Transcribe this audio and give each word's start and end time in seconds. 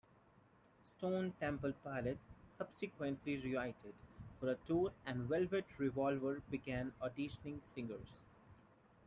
Stone 0.83 1.33
Temple 1.39 1.73
Pilots 1.83 2.23
subsequently 2.57 3.37
reunited 3.37 3.93
for 4.39 4.49
a 4.49 4.55
tour 4.65 4.91
and 5.05 5.29
Velvet 5.29 5.65
Revolver 5.77 6.41
began 6.49 6.91
auditioning 7.03 7.59
singers. 7.63 8.23